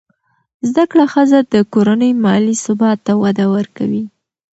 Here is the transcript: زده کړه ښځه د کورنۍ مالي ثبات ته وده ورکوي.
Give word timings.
زده 0.69 0.83
کړه 0.91 1.05
ښځه 1.13 1.39
د 1.53 1.55
کورنۍ 1.73 2.11
مالي 2.23 2.55
ثبات 2.65 2.97
ته 3.05 3.13
وده 3.23 3.45
ورکوي. 3.55 4.03